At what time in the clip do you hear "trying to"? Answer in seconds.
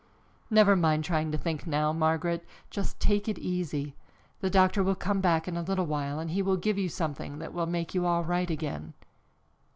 1.03-1.37